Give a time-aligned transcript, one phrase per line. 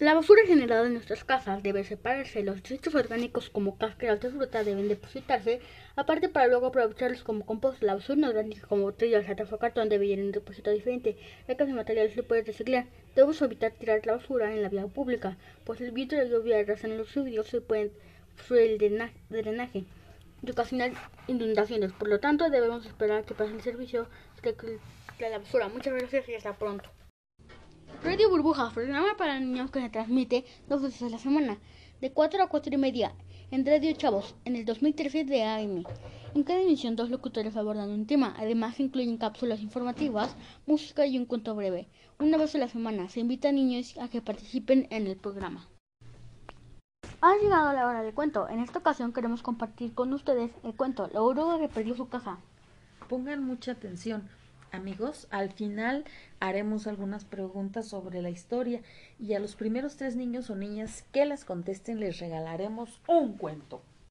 [0.00, 2.44] La basura generada en nuestras casas debe separarse.
[2.44, 5.60] Los desechos orgánicos como cáscaras de fruta deben depositarse,
[5.96, 7.82] aparte para luego aprovecharlos como compost.
[7.82, 11.16] La basura orgánica como botellas, latas o cartón debe ir en un depósito diferente,
[11.48, 12.86] ya que los materiales se pueden reciclar.
[13.16, 16.60] Debemos evitar tirar la basura en la vía pública, pues el viento y la lluvia
[16.60, 17.90] arrasan los subidos y pueden
[18.36, 18.78] obstruir el
[19.28, 19.84] drenaje
[20.44, 20.92] y ocasionar
[21.26, 21.90] inundaciones.
[21.90, 24.06] Por lo tanto, debemos esperar que pase el servicio
[24.44, 25.68] de la basura.
[25.68, 26.88] Muchas gracias y hasta pronto.
[28.08, 31.58] Radio Burbuja, programa para niños que se transmite dos veces a la semana,
[32.00, 33.12] de 4 a 4 y media,
[33.50, 35.84] en Radio Chavos, en el 2013 de AM.
[36.34, 38.34] En cada emisión, dos locutores abordan un tema.
[38.38, 40.34] Además, incluyen cápsulas informativas,
[40.64, 41.86] música y un cuento breve.
[42.18, 45.68] Una vez a la semana, se invita a niños a que participen en el programa.
[47.20, 48.48] Ha llegado la hora del cuento.
[48.48, 52.38] En esta ocasión queremos compartir con ustedes el cuento La oruga que perdió su casa.
[53.06, 54.30] Pongan mucha atención
[54.70, 56.04] Amigos, al final
[56.40, 58.82] haremos algunas preguntas sobre la historia
[59.18, 63.80] y a los primeros tres niños o niñas que las contesten les regalaremos un cuento.